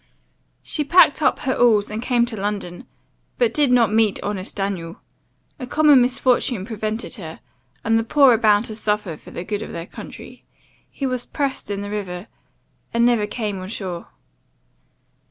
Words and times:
"She 0.63 0.83
packed 0.83 1.21
up 1.21 1.41
her 1.41 1.53
alls, 1.53 1.91
and 1.91 2.01
came 2.01 2.25
to 2.25 2.35
London 2.35 2.87
but 3.37 3.53
did 3.53 3.71
not 3.71 3.93
meet 3.93 4.19
honest 4.23 4.55
Daniel. 4.55 4.99
A 5.59 5.67
common 5.67 6.01
misfortune 6.01 6.65
prevented 6.65 7.13
her, 7.17 7.39
and 7.83 7.99
the 7.99 8.03
poor 8.03 8.31
are 8.33 8.37
bound 8.39 8.65
to 8.65 8.75
suffer 8.75 9.15
for 9.15 9.29
the 9.29 9.43
good 9.43 9.61
of 9.61 9.73
their 9.73 9.85
country 9.85 10.43
he 10.89 11.05
was 11.05 11.27
pressed 11.27 11.69
in 11.69 11.81
the 11.81 11.91
river 11.91 12.25
and 12.91 13.05
never 13.05 13.27
came 13.27 13.59
on 13.59 13.67
shore. 13.67 14.07